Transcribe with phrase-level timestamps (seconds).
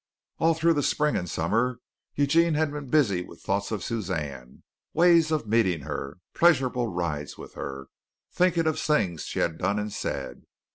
[0.39, 1.77] All through the spring and summer
[2.15, 4.63] Eugene had been busy with thoughts of Suzanne,
[4.95, 7.85] ways of meeting her, pleasurable rides with her,
[8.33, 10.47] thinking of things she had done and said.